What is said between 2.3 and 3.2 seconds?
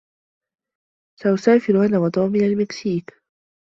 إلى المكسيك.